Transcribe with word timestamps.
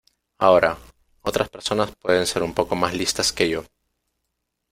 Ahora, 0.39 0.79
otras 1.21 1.49
personas 1.49 1.95
pueden 1.95 2.25
ser 2.25 2.41
un 2.41 2.55
poco 2.55 2.75
más 2.75 2.95
listas 2.95 3.31
que 3.31 3.49
yo. 3.49 3.65